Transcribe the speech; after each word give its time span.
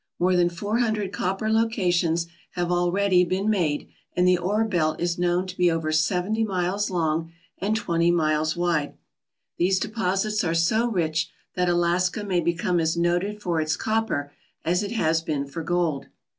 More 0.17 0.35
than 0.35 0.49
four 0.49 0.79
hundred 0.79 1.13
copper 1.13 1.47
locations 1.51 2.25
have 2.53 2.71
already 2.71 3.23
been 3.23 3.51
made, 3.51 3.87
and 4.15 4.27
the 4.27 4.35
ore 4.39 4.65
belt 4.65 4.99
is 4.99 5.19
known 5.19 5.45
to 5.45 5.55
be 5.55 5.69
over 5.69 5.91
seventy 5.91 6.43
miles 6.43 6.89
long 6.89 7.31
and 7.59 7.75
twenty 7.75 8.09
miles 8.09 8.57
wide. 8.57 8.95
These 9.59 9.77
deposits 9.77 10.43
are 10.43 10.55
so 10.55 10.87
rich 10.89 11.29
that 11.53 11.69
Alaska 11.69 12.23
may 12.23 12.39
become 12.39 12.79
as 12.79 12.97
noted 12.97 13.43
for 13.43 13.61
its 13.61 13.77
copper 13.77 14.33
as 14.65 14.81
it 14.81 14.93
has 14.93 15.21
been 15.21 15.45
for 15.45 15.61
gold. 15.61 16.07